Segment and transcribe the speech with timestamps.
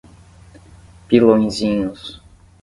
[1.09, 2.11] Pilõezinhos